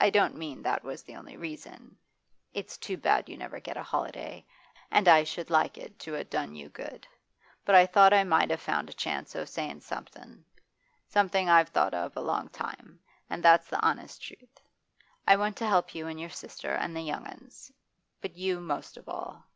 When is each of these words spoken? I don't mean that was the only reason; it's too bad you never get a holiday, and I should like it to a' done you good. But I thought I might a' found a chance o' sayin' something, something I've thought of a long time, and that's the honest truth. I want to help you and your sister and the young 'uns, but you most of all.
I 0.00 0.10
don't 0.10 0.34
mean 0.34 0.60
that 0.62 0.82
was 0.82 1.04
the 1.04 1.14
only 1.14 1.36
reason; 1.36 1.98
it's 2.52 2.76
too 2.76 2.96
bad 2.96 3.28
you 3.28 3.36
never 3.38 3.60
get 3.60 3.76
a 3.76 3.82
holiday, 3.84 4.44
and 4.90 5.06
I 5.06 5.22
should 5.22 5.50
like 5.50 5.78
it 5.78 6.00
to 6.00 6.16
a' 6.16 6.24
done 6.24 6.56
you 6.56 6.68
good. 6.68 7.06
But 7.64 7.76
I 7.76 7.86
thought 7.86 8.12
I 8.12 8.24
might 8.24 8.50
a' 8.50 8.56
found 8.56 8.90
a 8.90 8.92
chance 8.92 9.36
o' 9.36 9.44
sayin' 9.44 9.80
something, 9.80 10.44
something 11.06 11.48
I've 11.48 11.68
thought 11.68 11.94
of 11.94 12.16
a 12.16 12.20
long 12.22 12.48
time, 12.48 12.98
and 13.30 13.40
that's 13.40 13.68
the 13.68 13.80
honest 13.86 14.20
truth. 14.20 14.60
I 15.28 15.36
want 15.36 15.56
to 15.58 15.68
help 15.68 15.94
you 15.94 16.08
and 16.08 16.18
your 16.20 16.30
sister 16.30 16.72
and 16.74 16.96
the 16.96 17.02
young 17.02 17.24
'uns, 17.24 17.70
but 18.20 18.34
you 18.34 18.58
most 18.60 18.96
of 18.96 19.08
all. 19.08 19.46